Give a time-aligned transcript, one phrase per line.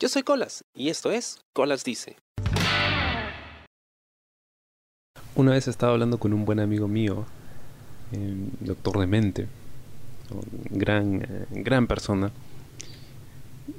[0.00, 2.14] Yo soy Colas y esto es Colas Dice.
[5.34, 7.26] Una vez estaba hablando con un buen amigo mío,
[8.12, 9.48] eh, doctor de mente,
[10.70, 12.30] gran, eh, gran persona,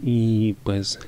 [0.04, 1.00] y pues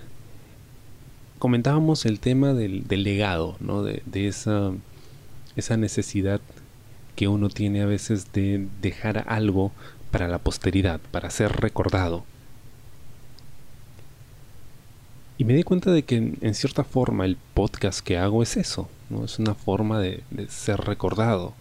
[1.39, 3.83] comentábamos el tema del, legado, ¿no?
[3.83, 4.71] de, de esa,
[5.57, 6.39] esa necesidad
[7.17, 9.73] que uno tiene a veces de dejar algo
[10.09, 12.23] para la posteridad, para ser recordado.
[15.42, 18.88] Y me di cuenta de que en, cierta forma el podcast que hago es eso,
[19.09, 19.26] ¿no?
[19.26, 21.55] Es una forma de, ser recordado.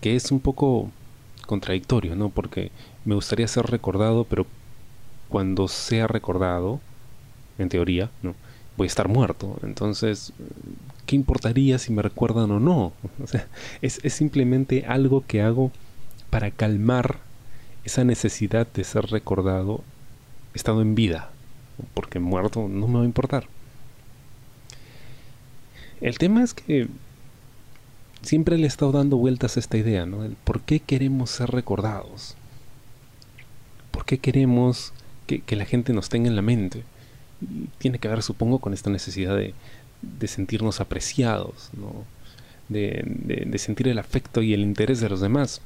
[0.00, 0.90] Que es un poco
[1.46, 2.30] contradictorio, ¿no?
[2.30, 2.70] Porque
[3.04, 4.46] me gustaría ser recordado, pero
[5.28, 6.80] cuando sea recordado,
[7.58, 8.34] en teoría, ¿no?
[8.78, 9.58] Voy a estar muerto.
[9.64, 10.32] Entonces,
[11.04, 12.94] ¿qué importaría si me recuerdan o no?
[13.82, 15.72] Es, es simplemente algo que hago
[16.30, 17.18] para calmar
[17.84, 19.84] esa necesidad de ser recordado
[20.56, 21.30] estado en vida,
[21.94, 23.46] porque muerto no me va a importar.
[26.00, 26.88] El tema es que
[28.22, 30.28] siempre le he estado dando vueltas a esta idea, ¿no?
[30.44, 32.36] ¿Por qué queremos ser recordados?
[33.90, 34.92] ¿Por qué queremos
[35.26, 36.84] que, la gente nos tenga en la mente?
[37.78, 39.52] tiene que ver, supongo, con esta necesidad de,
[40.26, 42.04] sentirnos apreciados, ¿no?
[42.68, 45.60] de sentir el afecto y el interés de los demás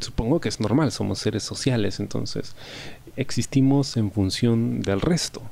[0.00, 2.54] supongo que es normal, somos seres sociales, entonces
[3.16, 5.42] existimos en función del resto.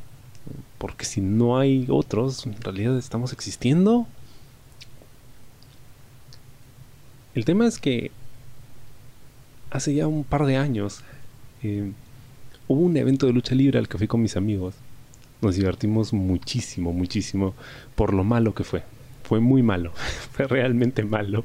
[0.79, 4.07] Porque si no hay otros, en realidad estamos existiendo.
[7.35, 8.11] El tema es que
[9.71, 11.03] hace ya un par de años
[11.63, 11.93] eh,
[12.67, 14.75] hubo un evento de lucha libre al que fui con mis amigos.
[15.43, 17.55] Nos divertimos muchísimo, muchísimo
[17.95, 18.83] por lo malo que fue
[19.31, 19.93] fue muy malo,
[20.33, 21.45] fue realmente malo,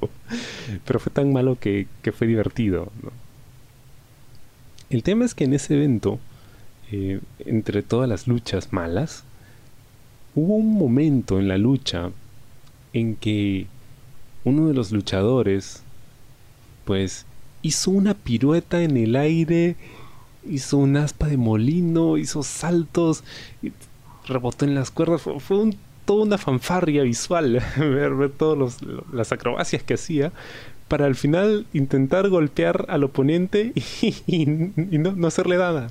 [0.86, 1.86] pero fue tan malo que,
[2.17, 2.92] fue divertido.
[4.89, 6.17] El tema es que en ese evento,
[6.92, 9.23] eh, entre todas las luchas malas,
[10.33, 12.09] hubo un momento en la lucha
[12.94, 13.67] en que
[14.45, 15.83] uno de los luchadores,
[16.86, 17.27] pues,
[17.61, 19.76] hizo una pirueta en el aire,
[20.49, 23.23] hizo un aspa de molino, hizo saltos,
[24.26, 28.77] rebotó en las cuerdas, fue un toda una fanfarria visual, ver, ver todas
[29.11, 30.32] las acrobacias que hacía,
[30.88, 33.73] para al final intentar golpear al oponente
[34.27, 35.89] y, no, hacerle nada.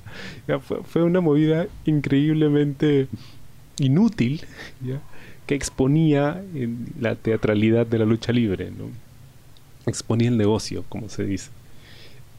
[0.85, 3.09] fue, una movida increíblemente
[3.79, 4.43] inútil
[5.47, 6.43] que exponía
[7.01, 8.71] la teatralidad de la lucha libre.
[8.71, 8.91] ¿no?
[9.87, 11.51] Exponía el negocio, como se dice.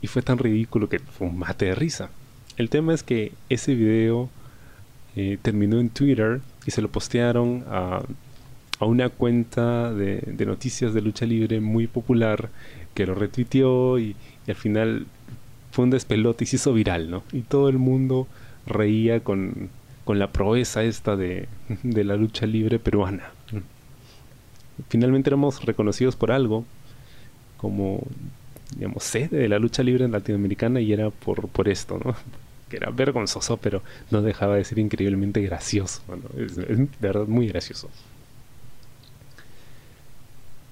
[0.01, 2.09] Y fue tan ridículo que fue un mate de risa.
[2.57, 4.29] El tema es que ese video
[5.15, 8.01] eh, terminó en Twitter y se lo postearon a,
[8.79, 12.49] una cuenta de, noticias de lucha libre muy popular
[12.93, 14.15] que lo retuiteó y,
[14.47, 15.07] al final
[15.71, 17.23] fue un despelote y se hizo viral, ¿no?
[17.31, 18.27] Y todo el mundo
[18.67, 19.69] reía con,
[20.07, 21.47] la proeza esta de,
[21.83, 23.31] de la lucha libre peruana.
[24.89, 26.63] Finalmente éramos reconocidos por algo,
[27.57, 28.03] como,
[28.75, 32.15] digamos, sede de la lucha libre latinoamericana y era por, por esto, ¿no?
[32.69, 36.01] Que era vergonzoso, pero no dejaba de ser increíblemente gracioso.
[36.37, 37.89] es, de verdad muy gracioso.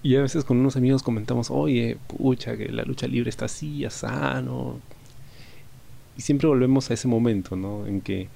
[0.04, 3.80] Y a veces con unos amigos comentamos, oye, pucha, que la lucha libre está así,
[3.80, 4.80] ya sano.
[6.18, 7.88] Y siempre volvemos a ese momento, ¿no?
[7.88, 8.28] En que,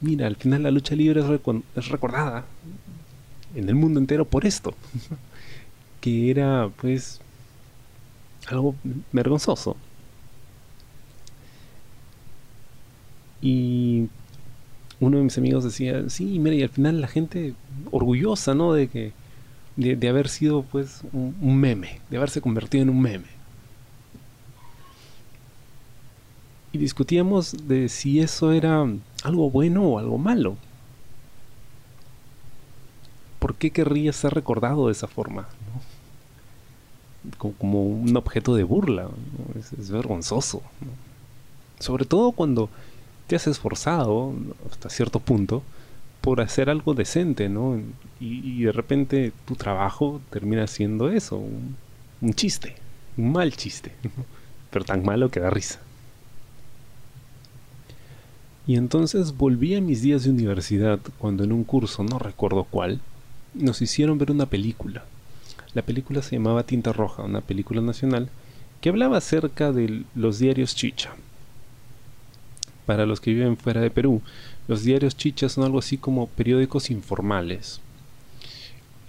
[0.00, 2.44] mira, al final la lucha libre es, recordada
[3.54, 4.74] en el mundo entero por esto.
[6.00, 7.20] que era, pues,
[8.48, 8.74] algo
[9.12, 9.76] vergonzoso.
[13.42, 14.08] Y
[15.00, 17.54] uno de mis amigos decía, sí, mira, y al final la gente
[17.90, 18.72] orgullosa, ¿no?
[18.72, 19.12] De que
[19.76, 23.26] de, haber sido pues un, meme, de haberse convertido en un meme.
[26.72, 28.86] Y discutíamos de si eso era
[29.24, 30.56] algo bueno o algo malo.
[33.38, 35.48] ¿Por qué querría ser recordado de esa forma?
[37.38, 39.08] Como, un objeto de burla.
[39.58, 40.62] Es, vergonzoso.
[41.78, 42.70] Sobre todo cuando
[43.32, 44.34] te has esforzado
[44.70, 45.62] hasta cierto punto
[46.20, 47.80] por hacer algo decente, ¿no?
[48.20, 52.76] Y, de repente tu trabajo termina siendo eso, un, chiste,
[53.16, 53.92] un mal chiste,
[54.70, 55.80] pero tan malo que da risa.
[58.66, 63.00] Y entonces volví a mis días de universidad cuando en un curso, no recuerdo cuál,
[63.54, 65.06] nos hicieron ver una película.
[65.72, 68.28] La película se llamaba Tinta Roja, una película nacional
[68.82, 71.14] que hablaba acerca de los diarios Chicha,
[72.86, 74.22] para los que viven fuera de Perú,
[74.68, 77.80] los diarios chichas son algo así como periódicos informales.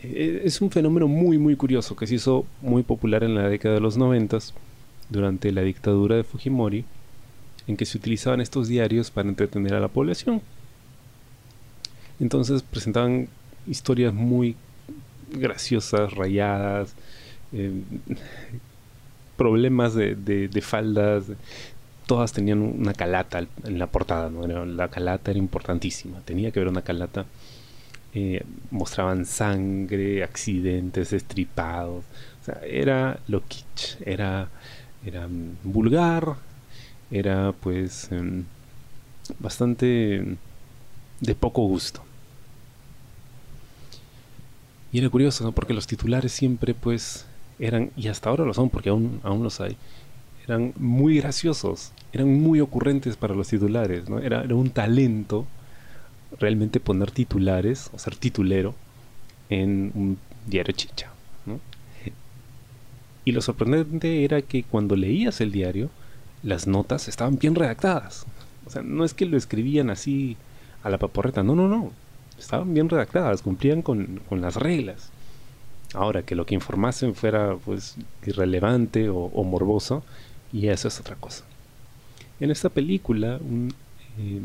[0.02, 3.75] Eh, es un fenómeno muy muy curioso que se hizo muy popular en la década
[3.75, 4.54] de los noventas
[5.10, 6.86] durante la dictadura de Fujimori
[7.68, 10.42] en que se utilizaban estos diarios para entretener a la población.
[12.20, 13.28] Entonces presentaban
[13.68, 14.56] historias muy
[15.31, 16.96] graciosas, rayadas,
[17.54, 17.72] eh,
[19.38, 21.25] problemas de, de, faldas,
[22.05, 26.81] todas tenían una calata en la portada, la calata era importantísima, tenía que haber una
[26.81, 27.25] calata.
[28.15, 32.05] Eh, mostraban sangre, accidentes, estripados.
[32.63, 34.50] era lo kitsch, era,
[35.03, 35.27] era
[35.63, 36.35] vulgar,
[37.09, 38.44] era pues em,
[39.39, 40.38] bastante
[41.21, 42.03] de poco gusto.
[44.91, 45.51] Y era curioso, ¿no?
[45.53, 47.25] Porque los titulares siempre, pues,
[47.57, 49.75] eran, y hasta ahora lo son, porque aún, aún los hay,
[50.45, 54.19] eran muy graciosos, eran muy ocurrentes para los titulares, ¿no?
[54.19, 55.45] Era, un talento
[56.40, 58.75] realmente poner titulares, o ser titulero,
[59.50, 60.18] en un
[60.48, 61.10] diario chicha.
[63.25, 65.90] Y lo sorprendente era que cuando leías el diario,
[66.42, 68.25] las notas estaban bien redactadas.
[68.66, 70.36] O sea, no es que lo escribían así
[70.84, 71.92] a la paporreta, no, no, no
[72.38, 75.10] estaban bien redactadas, cumplían con, las reglas.
[75.94, 80.04] Ahora, que lo que informasen fuera pues irrelevante o, morboso,
[80.53, 81.44] y eso es otra cosa.
[82.39, 83.73] En esta película, un,
[84.19, 84.41] eh,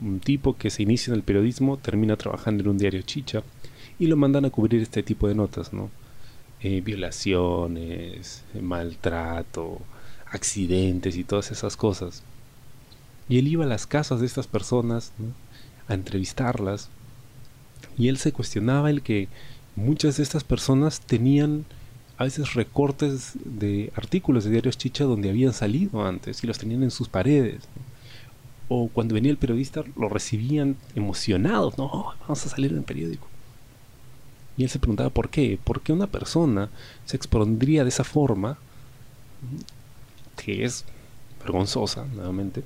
[0.00, 3.42] un tipo que se inicia en el periodismo termina trabajando en un diario chicha
[3.98, 5.90] y lo mandan a cubrir este tipo de notas, ¿no?
[6.60, 9.80] Eh, violaciones, maltrato,
[10.26, 12.22] accidentes y todas esas cosas.
[13.28, 15.12] Y él iba a las casas de estas personas,
[15.88, 16.88] a entrevistarlas
[17.98, 19.28] y él se cuestionaba el que
[19.76, 21.64] muchas de estas personas tenían
[22.22, 26.84] a veces recortes de artículos de diarios chicha donde habían salido antes y los tenían
[26.84, 27.64] en sus paredes.
[28.68, 33.26] O cuando venía el periodista lo recibían emocionados, no, vamos a salir en el periódico.
[34.56, 36.70] Y él se preguntaba por qué, por qué una persona
[37.06, 38.56] se expondría de esa forma,
[40.36, 40.84] que es
[41.40, 42.62] vergonzosa, nuevamente,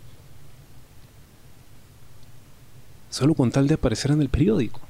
[3.08, 4.85] solo con tal de aparecer en el periódico.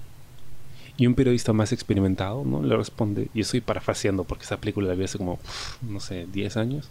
[0.98, 2.62] Y un periodista más experimentado, ¿no?
[2.62, 5.38] Le responde, y estoy parafraseando porque esa película la vi hace como,
[5.82, 6.88] no sé, 10 años,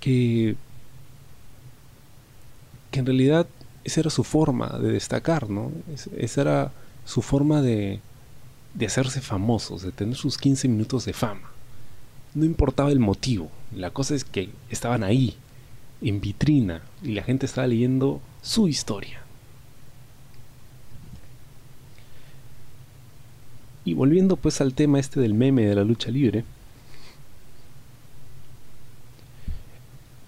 [0.00, 0.56] que,
[2.90, 3.46] que en realidad
[3.84, 5.72] esa era su forma de destacar, ¿no?
[6.16, 6.72] esa era
[7.04, 8.00] su forma de,
[8.74, 11.50] de hacerse famosos, de tener sus 15 minutos de fama.
[12.34, 15.36] No importaba el motivo, la cosa es que estaban ahí,
[16.00, 19.21] en vitrina, y la gente estaba leyendo su historia.
[23.84, 26.44] Y volviendo pues al tema este del meme de la lucha libre,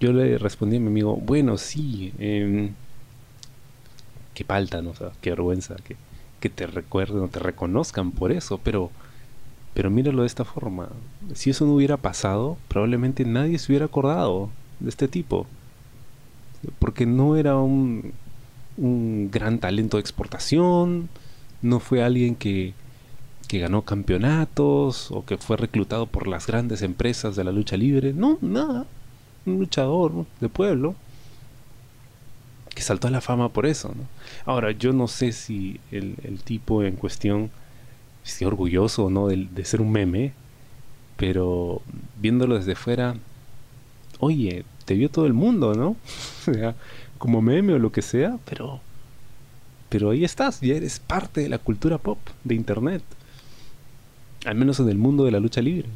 [0.01, 2.71] yo le respondí a mi amigo, bueno, sí, eh,
[4.35, 4.93] qué falta, ¿no?
[5.21, 5.97] qué vergüenza que,
[6.41, 8.91] que te recuerden o te reconozcan por eso, pero,
[9.73, 10.89] pero míralo de esta forma.
[11.35, 15.47] Si eso no hubiera pasado, probablemente nadie se hubiera acordado de este tipo.
[16.79, 18.13] Porque no era un,
[18.77, 21.09] un gran talento de exportación,
[21.63, 22.75] no fue alguien que,
[23.47, 28.13] que ganó campeonatos o que fue reclutado por las grandes empresas de la lucha libre.
[28.13, 28.87] No, nada.
[29.47, 30.95] Un luchador de pueblo
[32.75, 33.95] que saltó a la fama por eso.
[34.45, 37.51] Ahora, yo no sé si el, tipo en cuestión
[38.25, 40.33] esté orgulloso o no de, ser un meme,
[41.17, 41.83] pero
[42.21, 43.15] viéndolo desde fuera,
[44.19, 45.97] oye, te vio todo el mundo, ¿no?
[47.19, 48.81] como meme o lo que sea, pero,
[49.89, 53.03] pero ahí estás, ya eres parte de la cultura pop de Internet
[54.45, 55.89] al menos en el mundo de la lucha libre.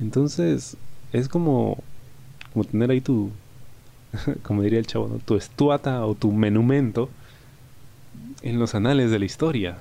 [0.00, 0.76] Entonces,
[1.12, 1.78] es como,
[2.52, 3.30] como tener ahí tu,
[4.42, 7.08] como diría el chavo, tu estuata o tu menumento
[8.42, 9.76] en los anales de la historia.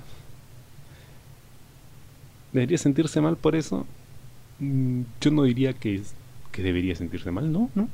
[2.54, 3.86] ¿Debería sentirse mal por eso?
[4.60, 6.02] Mm, yo no diría que,
[6.52, 7.88] que debería sentirse mal, no, no.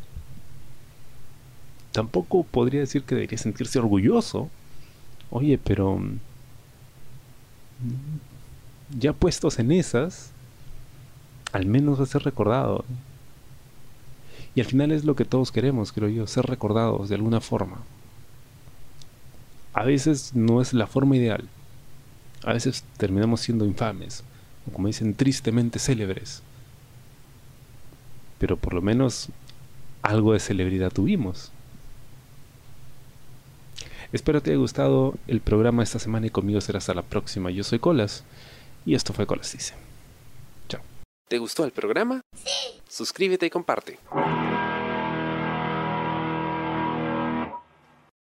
[1.92, 4.50] Tampoco podría decir que debería sentirse orgulloso.
[5.30, 6.20] Oye, pero mm,
[8.98, 10.32] ya puestos en esas,
[11.52, 12.86] al menos a ser recordado.
[14.56, 17.78] Y al final es lo que todos queremos, creo yo, ser recordados de alguna forma.
[19.74, 21.48] A veces no es la forma ideal.
[22.44, 24.24] A veces terminamos siendo infames,
[24.68, 26.42] o como dicen, tristemente célebres.
[28.40, 29.30] Pero por lo menos
[30.02, 31.52] algo de celebridad tuvimos.
[34.14, 37.52] Espero te haya gustado el programa esta semana y conmigo será hasta la próxima.
[37.52, 38.24] Yo soy Colas.
[38.88, 39.74] Y esto fue Colas Dice.
[40.70, 40.82] Chao.
[41.28, 42.22] ¿Te gustó el programa?
[42.34, 42.82] Sí.
[42.88, 44.00] Suscríbete y comparte.